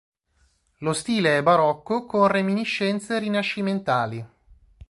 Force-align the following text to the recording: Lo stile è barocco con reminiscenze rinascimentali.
Lo 0.79 0.93
stile 0.93 1.37
è 1.37 1.43
barocco 1.43 2.07
con 2.07 2.25
reminiscenze 2.25 3.19
rinascimentali. 3.19 4.27